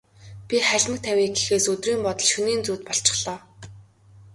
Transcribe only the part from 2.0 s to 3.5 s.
бодол, шөнийн зүүд болчихлоо.